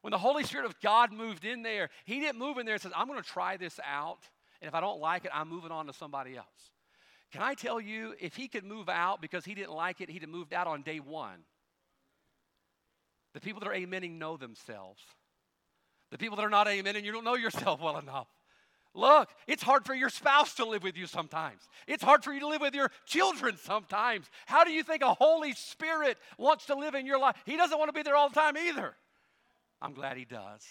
[0.00, 2.82] When the Holy Spirit of God moved in there, He didn't move in there and
[2.82, 4.20] says, I'm going to try this out.
[4.62, 6.46] And if I don't like it, I'm moving on to somebody else.
[7.30, 10.22] Can I tell you, if He could move out because He didn't like it, He'd
[10.22, 11.40] have moved out on day one.
[13.34, 15.02] The people that are amening know themselves.
[16.10, 18.28] The people that are not amening, you don't know yourself well enough.
[18.96, 21.60] Look, it's hard for your spouse to live with you sometimes.
[21.86, 24.26] It's hard for you to live with your children sometimes.
[24.46, 27.36] How do you think a Holy Spirit wants to live in your life?
[27.44, 28.94] He doesn't want to be there all the time either.
[29.82, 30.62] I'm glad He does.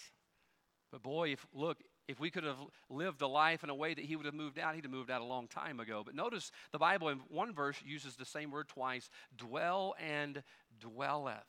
[0.90, 2.58] But boy, if look, if we could have
[2.90, 5.10] lived a life in a way that he would have moved out, he'd have moved
[5.10, 6.02] out a long time ago.
[6.04, 10.42] But notice the Bible in one verse uses the same word twice dwell and
[10.80, 11.44] dwelleth.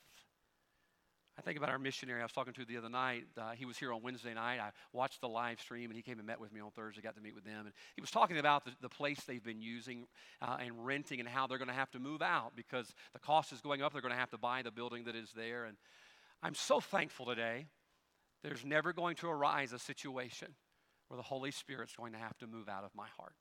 [1.37, 3.25] I think about our missionary I was talking to the other night.
[3.39, 4.59] Uh, he was here on Wednesday night.
[4.59, 7.01] I watched the live stream, and he came and met with me on Thursday.
[7.01, 9.61] Got to meet with them, and he was talking about the, the place they've been
[9.61, 10.07] using
[10.41, 13.53] uh, and renting, and how they're going to have to move out because the cost
[13.53, 13.93] is going up.
[13.93, 15.77] They're going to have to buy the building that is there, and
[16.41, 17.67] I'm so thankful today
[18.43, 20.49] there's never going to arise a situation
[21.07, 23.35] where the Holy Spirit's going to have to move out of my heart.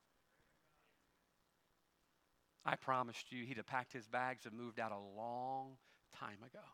[2.64, 5.76] I promised you he'd have packed his bags and moved out a long
[6.18, 6.64] time ago.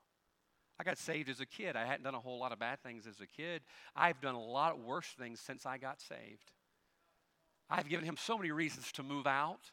[0.81, 1.77] I got saved as a kid.
[1.77, 3.63] I hadn't done a whole lot of bad things as a kid.
[3.95, 6.51] I've done a lot of worse things since I got saved.
[7.71, 9.71] I've given him so many reasons to move out.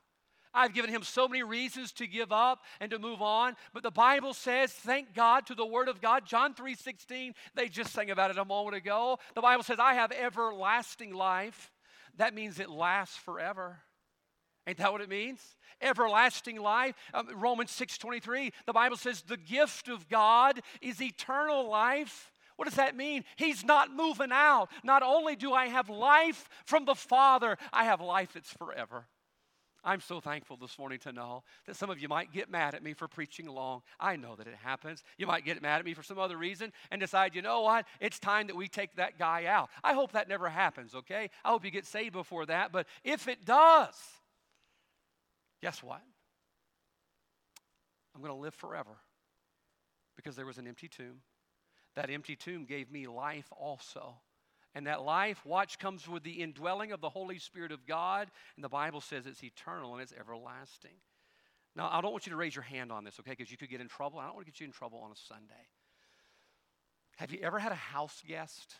[0.53, 3.55] I've given him so many reasons to give up and to move on.
[3.73, 6.25] But the Bible says, thank God to the Word of God.
[6.25, 9.19] John 3:16, they just sang about it a moment ago.
[9.35, 11.71] The Bible says, I have everlasting life.
[12.17, 13.79] That means it lasts forever.
[14.69, 15.55] Ain't that what it means?
[15.81, 16.93] Everlasting life.
[17.11, 22.31] Um, Romans 6:23, the Bible says the gift of God is eternal life.
[22.55, 23.25] What does that mean?
[23.35, 24.69] He's not moving out.
[24.83, 29.07] Not only do I have life from the Father, I have life that's forever.
[29.83, 32.83] I'm so thankful this morning to know that some of you might get mad at
[32.83, 33.81] me for preaching long.
[33.99, 35.03] I know that it happens.
[35.17, 37.87] You might get mad at me for some other reason and decide, you know what?
[37.99, 39.69] It's time that we take that guy out.
[39.83, 41.31] I hope that never happens, okay?
[41.43, 42.71] I hope you get saved before that.
[42.71, 43.95] But if it does,
[45.61, 46.01] guess what?
[48.15, 48.97] I'm going to live forever
[50.15, 51.21] because there was an empty tomb.
[51.95, 54.15] That empty tomb gave me life also.
[54.75, 58.29] And that life, watch, comes with the indwelling of the Holy Spirit of God.
[58.55, 60.95] And the Bible says it's eternal and it's everlasting.
[61.75, 63.69] Now, I don't want you to raise your hand on this, okay, because you could
[63.69, 64.19] get in trouble.
[64.19, 65.67] I don't want to get you in trouble on a Sunday.
[67.17, 68.75] Have you ever had a house guest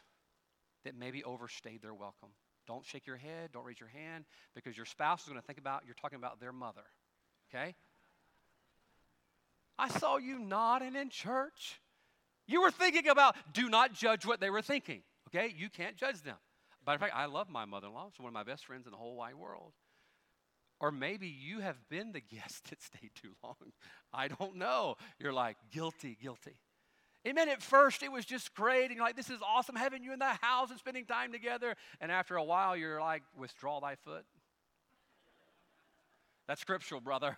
[0.86, 2.30] that maybe overstayed their welcome?
[2.70, 5.58] Don't shake your head, don't raise your hand, because your spouse is going to think
[5.58, 6.84] about you're talking about their mother,
[7.50, 7.74] okay?
[9.80, 11.82] I saw you nodding in church.
[12.46, 15.02] You were thinking about, do not judge what they were thinking.
[15.30, 15.52] Okay?
[15.58, 16.36] You can't judge them.
[16.86, 18.10] Matter of fact, I love my mother in law.
[18.12, 19.74] She's one of my best friends in the whole wide world.
[20.80, 23.56] Or maybe you have been the guest that stayed too long.
[24.14, 24.96] I don't know.
[25.18, 26.60] You're like, guilty, guilty.
[27.28, 27.50] Amen.
[27.50, 28.86] At first, it was just great.
[28.86, 31.76] And you're like, this is awesome having you in the house and spending time together.
[32.00, 34.26] And after a while, you're like, withdraw thy foot.
[36.48, 37.38] That's scriptural, brother.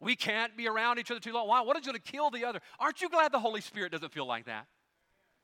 [0.00, 1.48] We can't be around each other too long.
[1.48, 1.62] Why?
[1.62, 2.60] What is going to kill the other?
[2.78, 4.66] Aren't you glad the Holy Spirit doesn't feel like that?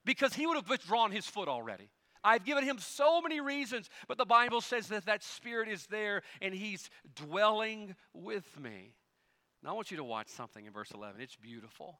[0.05, 1.89] because he would have withdrawn his foot already.
[2.23, 6.23] I've given him so many reasons, but the Bible says that that Spirit is there
[6.41, 8.95] and he's dwelling with me.
[9.63, 11.21] Now, I want you to watch something in verse 11.
[11.21, 11.99] It's beautiful.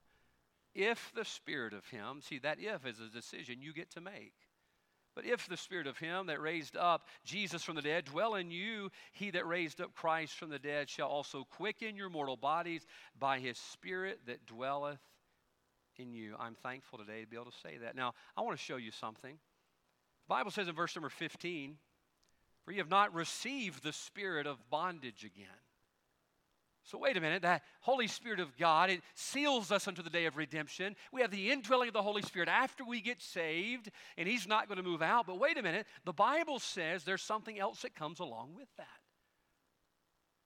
[0.75, 4.35] If the Spirit of him, see, that if is a decision you get to make.
[5.15, 8.51] But if the Spirit of him that raised up Jesus from the dead dwell in
[8.51, 12.85] you, he that raised up Christ from the dead shall also quicken your mortal bodies
[13.19, 14.99] by his Spirit that dwelleth
[15.97, 16.35] in you.
[16.39, 17.95] I'm thankful today to be able to say that.
[17.95, 19.39] Now, I want to show you something.
[20.27, 21.77] The Bible says in verse number 15,
[22.65, 25.47] For you have not received the spirit of bondage again.
[26.87, 30.27] So, wait a minute, that Holy Spirit of God, it seals us unto the day
[30.27, 30.97] of redemption.
[31.13, 34.69] We have the indwelling of the Holy Spirit after we get saved, and He's not
[34.69, 35.27] going to move out.
[35.27, 38.87] But wait a minute, the Bible says there's something else that comes along with that.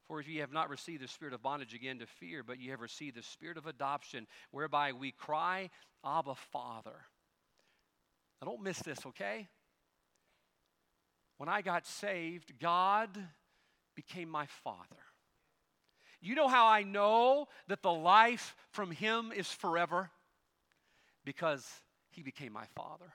[0.07, 2.81] For you have not received the spirit of bondage again to fear, but you have
[2.81, 5.71] received the spirit of adoption, whereby we cry,
[6.07, 7.05] Abba, Father.
[8.41, 9.49] Now, don't miss this, okay?
[11.37, 13.11] When I got saved, God
[13.97, 15.08] became my Father.
[16.21, 20.11] You know how I know that the life from Him is forever?
[21.25, 21.67] Because
[22.11, 23.13] He became my Father.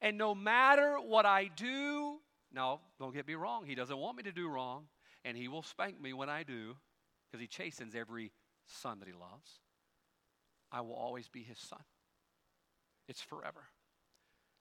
[0.00, 2.18] And no matter what I do,
[2.52, 4.86] now, don't get me wrong, He doesn't want me to do wrong
[5.24, 6.76] and he will spank me when I do
[7.26, 8.32] because he chastens every
[8.66, 9.60] son that he loves.
[10.70, 11.82] I will always be his son.
[13.08, 13.64] It's forever.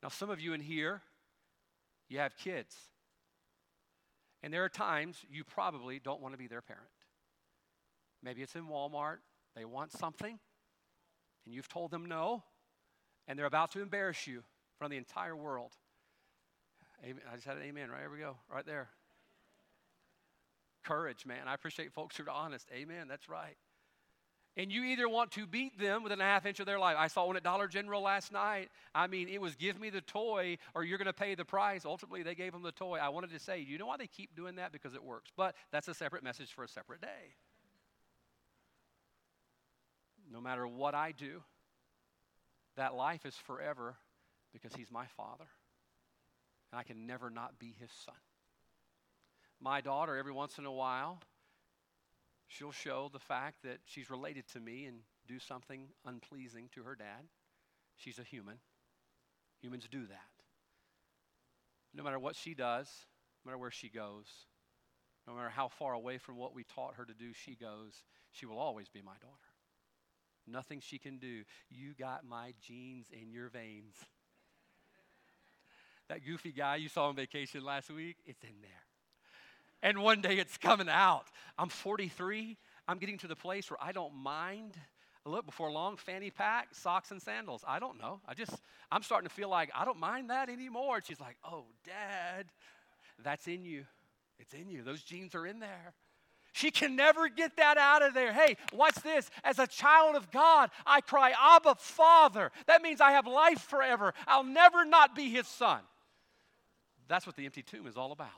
[0.04, 1.02] Now, some of you in here,
[2.10, 2.76] you have kids.
[4.44, 6.90] And there are times you probably don't want to be their parent.
[8.24, 9.18] Maybe it's in Walmart,
[9.56, 10.40] they want something,
[11.46, 12.44] and you've told them no,
[13.28, 14.44] and they're about to embarrass you
[14.82, 15.74] of the entire world.
[17.04, 17.22] Amen.
[17.32, 18.00] I just had an amen, right?
[18.02, 18.90] Here we go, right there
[20.84, 21.48] courage, man.
[21.48, 22.68] I appreciate folks who are honest.
[22.74, 23.08] Amen.
[23.08, 23.56] That's right.
[24.58, 26.98] And you either want to beat them within a half inch of their life.
[27.00, 28.70] I saw one at Dollar General last night.
[28.94, 31.86] I mean, it was give me the toy or you're going to pay the price.
[31.86, 33.00] Ultimately, they gave them the toy.
[33.02, 34.74] I wanted to say, you know why they keep doing that?
[34.74, 35.32] Because it works.
[35.38, 37.36] But that's a separate message for a separate day.
[40.32, 41.42] No matter what I do,
[42.78, 43.98] that life is forever
[44.54, 45.48] because He's my Father.
[46.72, 48.16] And I can never not be His Son.
[49.60, 51.20] My daughter, every once in a while,
[52.48, 56.96] she'll show the fact that she's related to me and do something unpleasing to her
[56.96, 57.28] dad.
[57.98, 58.56] She's a human.
[59.62, 60.30] Humans do that.
[61.94, 62.88] No matter what she does,
[63.44, 64.26] no matter where she goes,
[65.28, 68.46] no matter how far away from what we taught her to do she goes, she
[68.46, 69.51] will always be my daughter.
[70.52, 71.44] Nothing she can do.
[71.70, 73.96] You got my genes in your veins.
[76.10, 78.82] that goofy guy you saw on vacation last week, it's in there
[79.84, 81.26] and one day it's coming out.
[81.58, 82.58] I'm 43.
[82.88, 84.74] I'm getting to the place where I don't mind.
[85.26, 87.64] Look, before long, fanny pack, socks, and sandals.
[87.68, 88.22] I don't know.
[88.28, 88.62] I just,
[88.92, 90.98] I'm starting to feel like I don't mind that anymore.
[90.98, 92.48] And she's like, oh, dad,
[93.24, 93.86] that's in you.
[94.40, 94.84] It's in you.
[94.84, 95.94] Those genes are in there.
[96.54, 98.34] She can never get that out of there.
[98.34, 99.30] Hey, watch this.
[99.44, 102.52] As a child of God, I cry, Abba, Father.
[102.68, 104.14] That means I have life forever.
[104.28, 105.80] I'll never not be his son.
[107.08, 108.30] That's what the empty tomb is all about.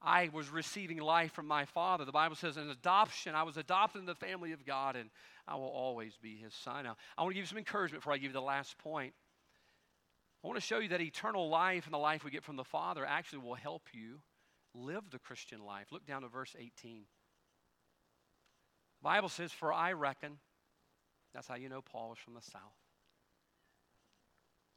[0.00, 2.04] I was receiving life from my Father.
[2.04, 5.10] The Bible says, in adoption, I was adopted in the family of God, and
[5.48, 6.84] I will always be His son.
[6.84, 9.14] Now, I want to give you some encouragement before I give you the last point.
[10.44, 12.64] I want to show you that eternal life and the life we get from the
[12.64, 14.20] Father actually will help you
[14.76, 15.86] live the Christian life.
[15.90, 17.04] Look down to verse 18.
[19.00, 20.38] The Bible says, For I reckon,
[21.34, 22.60] that's how you know Paul was from the south.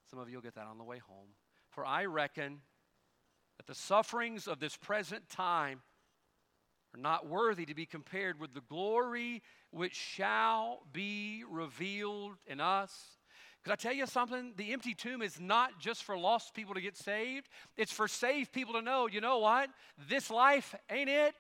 [0.09, 1.29] Some of you will get that on the way home.
[1.69, 2.62] For I reckon
[3.57, 5.81] that the sufferings of this present time
[6.95, 13.18] are not worthy to be compared with the glory which shall be revealed in us.
[13.69, 14.53] Could I tell you something?
[14.58, 18.51] The empty tomb is not just for lost people to get saved, it's for saved
[18.51, 19.69] people to know, you know what?
[20.10, 21.36] This life ain't it.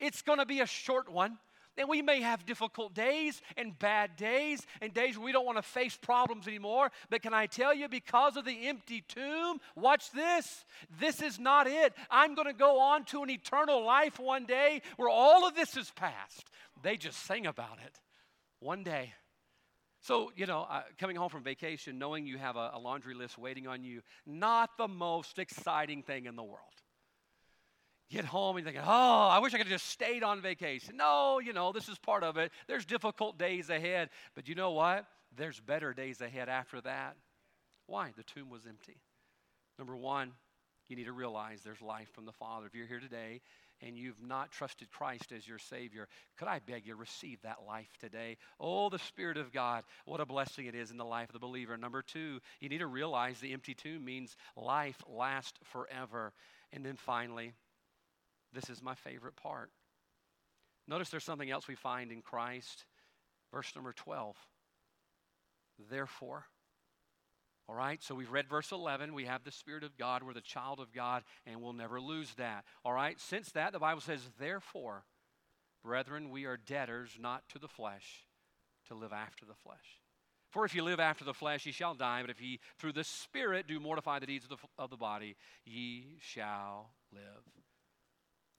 [0.00, 1.38] It's going to be a short one.
[1.78, 5.58] And we may have difficult days and bad days and days where we don't want
[5.58, 6.90] to face problems anymore.
[7.10, 10.64] But can I tell you, because of the empty tomb, watch this.
[10.98, 11.92] This is not it.
[12.10, 15.76] I'm going to go on to an eternal life one day where all of this
[15.76, 16.50] is past.
[16.82, 18.00] They just sing about it
[18.58, 19.12] one day.
[20.06, 23.36] So, you know, uh, coming home from vacation, knowing you have a, a laundry list
[23.38, 26.62] waiting on you, not the most exciting thing in the world
[28.08, 30.96] get home and you're thinking, oh, I wish I could have just stayed on vacation.
[30.96, 32.52] No, you know, this is part of it.
[32.68, 34.10] There's difficult days ahead.
[34.36, 35.06] But you know what?
[35.36, 37.16] There's better days ahead after that.
[37.86, 38.12] Why?
[38.16, 39.00] The tomb was empty.
[39.76, 40.34] Number one,
[40.88, 42.66] you need to realize there's life from the Father.
[42.66, 43.40] If you're here today
[43.82, 47.90] and you've not trusted Christ as your Savior, could I beg you, receive that life
[48.00, 48.36] today?
[48.58, 51.38] Oh, the Spirit of God, what a blessing it is in the life of the
[51.38, 51.76] believer.
[51.76, 56.32] Number two, you need to realize the empty tomb means life lasts forever.
[56.72, 57.52] And then finally,
[58.52, 59.70] this is my favorite part.
[60.88, 62.84] Notice there's something else we find in Christ.
[63.52, 64.36] Verse number 12.
[65.90, 66.46] Therefore,
[67.68, 69.12] all right, so we've read verse 11.
[69.12, 70.22] We have the Spirit of God.
[70.22, 72.64] We're the child of God, and we'll never lose that.
[72.84, 75.04] All right, since that, the Bible says, Therefore,
[75.82, 78.24] brethren, we are debtors not to the flesh,
[78.86, 80.00] to live after the flesh.
[80.50, 83.02] For if you live after the flesh, ye shall die, but if ye through the
[83.02, 87.42] Spirit do mortify the deeds of the, of the body, ye shall live.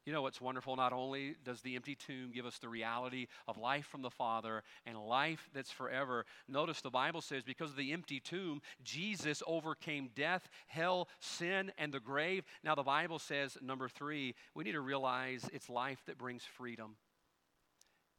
[0.08, 0.78] You know what's wonderful?
[0.78, 4.64] Not only does the empty tomb give us the reality of life from the Father
[4.86, 10.10] and life that's forever, notice the Bible says because of the empty tomb, Jesus overcame
[10.16, 12.46] death, hell, sin, and the grave.
[12.64, 16.96] Now, the Bible says, number three, we need to realize it's life that brings freedom.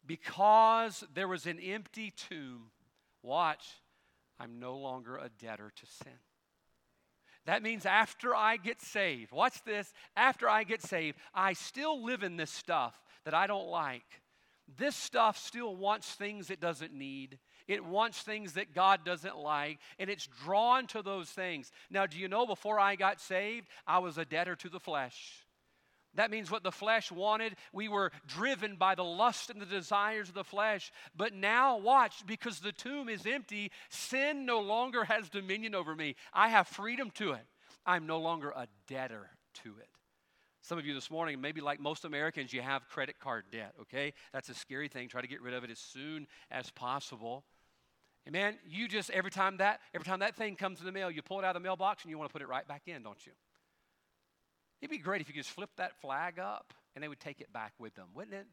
[0.05, 2.65] Because there was an empty tomb,
[3.23, 3.65] watch,
[4.39, 6.19] I'm no longer a debtor to sin.
[7.49, 12.23] That means after I get saved, watch this, after I get saved, I still live
[12.23, 14.05] in this stuff that I don't like.
[14.77, 17.39] This stuff still wants things it doesn't need.
[17.67, 21.73] It wants things that God doesn't like, and it's drawn to those things.
[21.89, 25.47] Now, do you know before I got saved, I was a debtor to the flesh?
[26.19, 30.29] That means what the flesh wanted, we were driven by the lust and the desires
[30.29, 30.91] of the flesh.
[31.17, 36.17] But now, watch, because the tomb is empty, sin no longer has dominion over me.
[36.35, 37.47] I have freedom to it.
[37.87, 39.31] I'm no longer a debtor
[39.63, 39.89] to it.
[40.61, 44.13] Some of you this morning, maybe like most Americans, you have credit card debt, okay?
[44.33, 45.09] That's a scary thing.
[45.09, 47.45] Try to get rid of it as soon as possible.
[48.27, 51.13] And man, you just every time that every time that thing comes in the mail,
[51.13, 52.83] you pull it out of the mailbox and you want to put it right back
[52.89, 53.33] in, don't you?
[54.81, 57.41] It'd be great if you could just flip that flag up and they would take
[57.41, 58.47] it back with them, wouldn't it?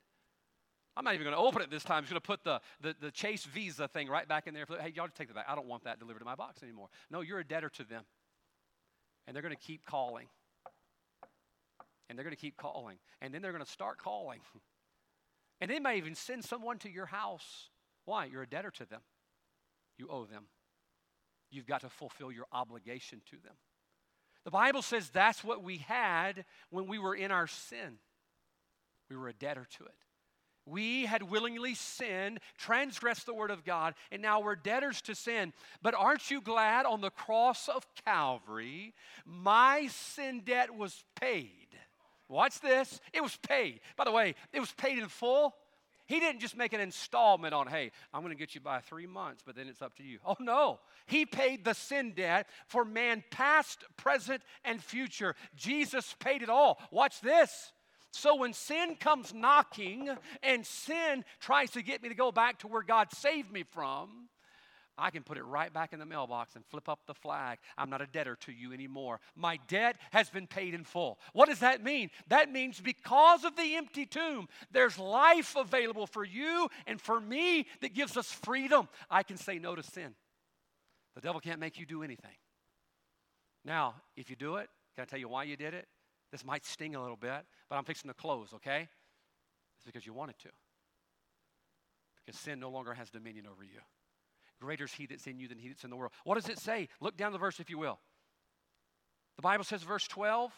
[0.97, 1.97] I'm not even going to open it this time.
[1.97, 4.65] I'm just going to put the, the, the Chase Visa thing right back in there.
[4.67, 5.45] Hey, y'all just take that back.
[5.49, 6.87] I don't want that delivered to my box anymore.
[7.11, 8.03] No, you're a debtor to them.
[9.27, 10.27] And they're going to keep calling.
[12.09, 12.97] And they're going to keep calling.
[13.21, 14.39] And then they're going to start calling.
[15.61, 17.69] And they may even send someone to your house.
[18.03, 18.25] Why?
[18.25, 18.99] You're a debtor to them.
[19.97, 20.47] You owe them.
[21.49, 23.53] You've got to fulfill your obligation to them.
[24.45, 27.97] The Bible says that's what we had when we were in our sin.
[29.09, 29.95] We were a debtor to it.
[30.67, 35.53] We had willingly sinned, transgressed the word of God, and now we're debtors to sin.
[35.81, 38.93] But aren't you glad on the cross of Calvary,
[39.25, 41.67] my sin debt was paid?
[42.27, 42.99] Watch this.
[43.13, 43.79] It was paid.
[43.95, 45.55] By the way, it was paid in full.
[46.07, 49.07] He didn't just make an installment on, hey, I'm going to get you by three
[49.07, 50.19] months, but then it's up to you.
[50.25, 50.79] Oh, no.
[51.07, 55.35] He paid the sin debt for man past, present, and future.
[55.55, 56.79] Jesus paid it all.
[56.91, 57.71] Watch this.
[58.11, 60.09] So when sin comes knocking
[60.41, 64.29] and sin tries to get me to go back to where God saved me from,
[64.97, 67.57] I can put it right back in the mailbox and flip up the flag.
[67.77, 69.19] I'm not a debtor to you anymore.
[69.35, 71.19] My debt has been paid in full.
[71.33, 72.09] What does that mean?
[72.29, 77.67] That means because of the empty tomb, there's life available for you and for me
[77.81, 78.87] that gives us freedom.
[79.09, 80.15] I can say no to sin.
[81.15, 82.35] The devil can't make you do anything.
[83.65, 85.87] Now, if you do it, can I tell you why you did it?
[86.31, 88.87] This might sting a little bit, but I'm fixing to close, okay?
[89.77, 90.49] It's because you wanted to.
[92.25, 93.79] Because sin no longer has dominion over you.
[94.61, 96.13] Greater is he that's in you than he that's in the world.
[96.23, 96.87] What does it say?
[97.01, 97.99] Look down the verse, if you will.
[99.35, 100.51] The Bible says, verse 12,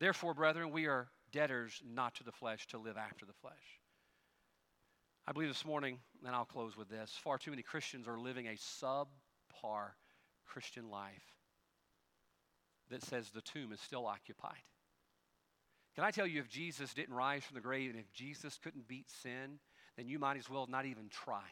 [0.00, 3.80] Therefore, brethren, we are debtors not to the flesh to live after the flesh.
[5.26, 8.46] I believe this morning, and I'll close with this far too many Christians are living
[8.46, 9.92] a subpar
[10.46, 11.34] Christian life
[12.90, 14.62] that says the tomb is still occupied.
[15.94, 18.88] Can I tell you, if Jesus didn't rise from the grave and if Jesus couldn't
[18.88, 19.58] beat sin,
[19.96, 21.44] then you might as well not even try.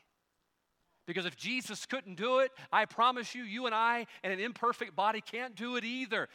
[1.07, 4.95] Because if Jesus couldn't do it, I promise you, you and I and an imperfect
[4.95, 6.29] body can't do it either.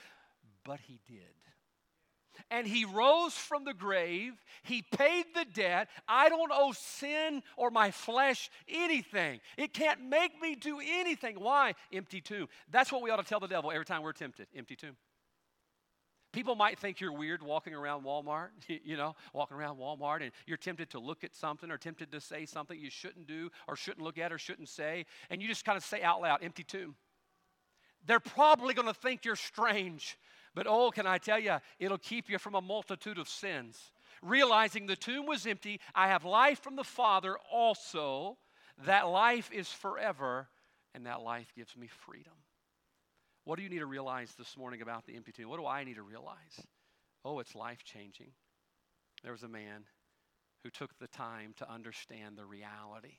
[0.64, 1.22] But he did.
[2.52, 4.34] And he rose from the grave.
[4.64, 5.90] He paid the debt.
[6.08, 9.40] I don't owe sin or my flesh anything.
[9.58, 11.40] It can't make me do anything.
[11.40, 11.74] Why?
[11.92, 12.48] Empty tomb.
[12.70, 14.48] That's what we ought to tell the devil every time we're tempted.
[14.56, 14.96] Empty tomb.
[16.38, 20.56] People might think you're weird walking around Walmart, you know, walking around Walmart and you're
[20.56, 24.04] tempted to look at something or tempted to say something you shouldn't do or shouldn't
[24.04, 26.94] look at or shouldn't say, and you just kind of say out loud, empty tomb.
[28.06, 30.16] They're probably going to think you're strange
[30.58, 33.92] but oh, can I tell you, it'll keep you from a multitude of sins.
[34.24, 38.40] Realizing the tomb was empty, I have life from the Father also.
[38.86, 40.48] That life is forever,
[40.96, 42.34] and that life gives me freedom.
[43.48, 45.48] What do you need to realize this morning about the empty tomb?
[45.48, 46.60] What do I need to realize?
[47.24, 48.34] Oh, it's life changing.
[49.24, 49.86] There was a man
[50.66, 53.14] who took the time to understand the reality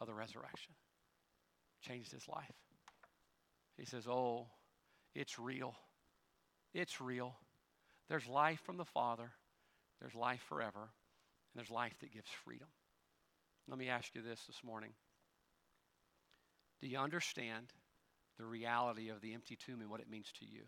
[0.00, 0.74] of the resurrection,
[1.80, 2.56] changed his life.
[3.78, 4.48] He says, Oh,
[5.14, 5.76] it's real.
[6.74, 7.36] It's real.
[8.08, 9.30] There's life from the Father,
[10.00, 12.68] there's life forever, and there's life that gives freedom.
[13.68, 14.90] Let me ask you this this morning
[16.80, 17.72] Do you understand
[18.38, 20.62] the reality of the empty tomb and what it means to you?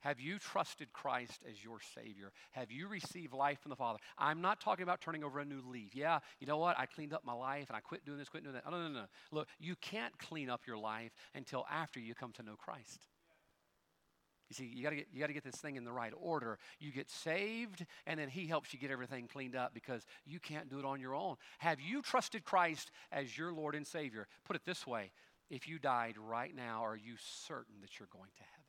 [0.00, 2.32] Have you trusted Christ as your Savior?
[2.52, 3.98] Have you received life from the Father?
[4.16, 5.94] I'm not talking about turning over a new leaf.
[5.94, 6.78] Yeah, you know what?
[6.78, 8.64] I cleaned up my life and I quit doing this, quit doing that.
[8.64, 9.06] No, no, no, no.
[9.30, 13.08] Look, you can't clean up your life until after you come to know Christ.
[14.48, 16.12] You see, you got to get you got to get this thing in the right
[16.18, 16.58] order.
[16.80, 20.68] You get saved, and then He helps you get everything cleaned up because you can't
[20.68, 21.36] do it on your own.
[21.58, 24.26] Have you trusted Christ as your Lord and Savior?
[24.44, 25.12] Put it this way:
[25.50, 28.60] If you died right now, are you certain that you're going to heaven?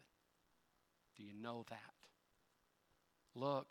[1.16, 1.78] Do you know that?
[3.36, 3.68] Look,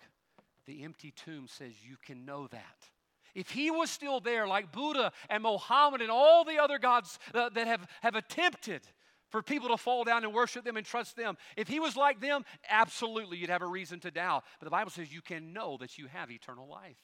[0.67, 2.89] the empty tomb says you can know that.
[3.35, 7.57] If he was still there, like Buddha and Mohammed and all the other gods that
[7.57, 8.83] have, have attempted
[9.29, 11.37] for people to fall down and worship them and trust them.
[11.57, 14.45] If he was like them, absolutely you'd have a reason to doubt.
[14.59, 16.97] But the Bible says you can know that you have eternal life.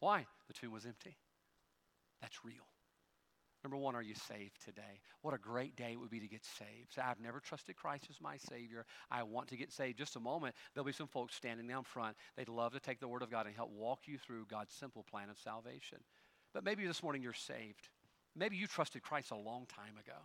[0.00, 0.26] Why?
[0.48, 1.16] The tomb was empty.
[2.20, 2.66] That's real.
[3.64, 5.00] Number one, are you saved today?
[5.22, 6.92] What a great day it would be to get saved.
[6.94, 8.84] Say, I've never trusted Christ as my Savior.
[9.10, 9.96] I want to get saved.
[9.96, 12.14] Just a moment, there'll be some folks standing down front.
[12.36, 15.02] They'd love to take the Word of God and help walk you through God's simple
[15.02, 15.98] plan of salvation.
[16.52, 17.88] But maybe this morning you're saved.
[18.36, 20.18] Maybe you trusted Christ a long time ago.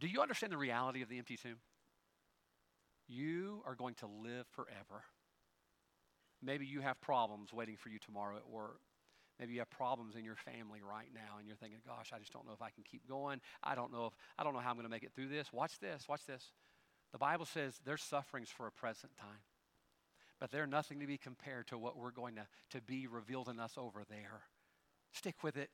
[0.00, 1.58] Do you understand the reality of the empty tomb?
[3.08, 5.04] You are going to live forever.
[6.42, 8.80] Maybe you have problems waiting for you tomorrow at work.
[9.38, 12.32] Maybe you have problems in your family right now and you're thinking, gosh, I just
[12.32, 13.40] don't know if I can keep going.
[13.62, 15.52] I don't know if I don't know how I'm going to make it through this.
[15.52, 16.08] Watch this.
[16.08, 16.52] Watch this.
[17.12, 19.40] The Bible says there's sufferings for a present time.
[20.40, 23.58] but they're nothing to be compared to what we're going to, to be revealed in
[23.58, 24.42] us over there.
[25.12, 25.70] Stick with it.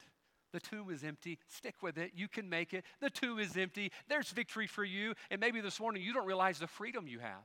[0.53, 1.39] The tomb is empty.
[1.49, 2.13] Stick with it.
[2.15, 2.85] You can make it.
[3.01, 3.91] The tomb is empty.
[4.09, 5.15] There's victory for you.
[5.31, 7.43] And maybe this morning you don't realize the freedom you have.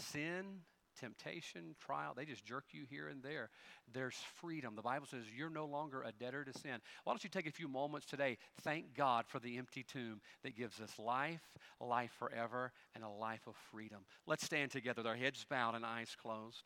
[0.00, 0.62] Sin
[0.98, 3.50] temptation, trial, they just jerk you here and there.
[3.92, 4.74] There's freedom.
[4.74, 6.78] The Bible says you're no longer a debtor to sin.
[7.04, 8.38] Why don't you take a few moments today?
[8.62, 11.42] Thank God for the empty tomb that gives us life,
[11.80, 14.04] life forever, and a life of freedom.
[14.26, 16.62] Let's stand together with our heads bowed and eyes closed.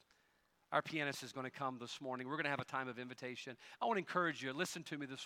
[0.72, 2.28] Our pianist is going to come this morning.
[2.28, 3.57] We're going to have a time of invitation.
[3.83, 5.18] I want to encourage you, listen to me this